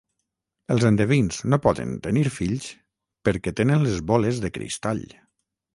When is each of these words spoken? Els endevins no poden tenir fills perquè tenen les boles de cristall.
Els 0.75 0.85
endevins 0.89 1.41
no 1.53 1.59
poden 1.67 1.93
tenir 2.07 2.25
fills 2.39 2.67
perquè 3.29 3.57
tenen 3.61 3.87
les 3.89 4.05
boles 4.15 4.45
de 4.47 4.55
cristall. 4.59 5.07